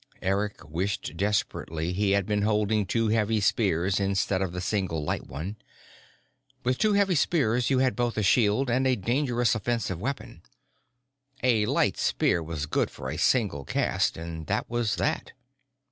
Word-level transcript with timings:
Eric 0.23 0.67
wished 0.67 1.15
desperately 1.15 1.93
he 1.93 2.13
had 2.13 2.25
been 2.25 2.41
holding 2.41 2.87
two 2.87 3.09
heavy 3.09 3.39
spears 3.39 3.99
instead 3.99 4.41
of 4.41 4.51
the 4.51 4.59
single 4.59 5.03
light 5.03 5.27
one. 5.27 5.57
With 6.63 6.79
two 6.79 6.93
heavy 6.93 7.13
spears 7.13 7.69
you 7.69 7.77
had 7.77 7.95
both 7.95 8.17
a 8.17 8.23
shield 8.23 8.67
and 8.67 8.87
a 8.87 8.95
dangerous 8.95 9.53
offensive 9.53 10.01
weapon. 10.01 10.41
A 11.43 11.67
light 11.67 11.97
spear 11.99 12.41
was 12.41 12.65
good 12.65 12.89
for 12.89 13.11
a 13.11 13.17
single 13.17 13.63
cast, 13.63 14.17
and 14.17 14.47
that 14.47 14.67
was 14.67 14.95
that. 14.95 15.33